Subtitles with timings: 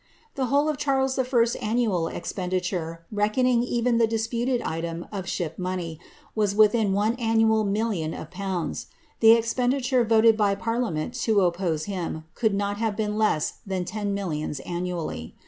[0.35, 5.99] whole of Charles Va annual expenditure, reckoning even the cl item of ship money,
[6.33, 8.87] was within one annual million of pounds,
[9.21, 13.21] cpenditare voted by parliament to oppose him, could not have m
[13.67, 15.35] than ten millions annually.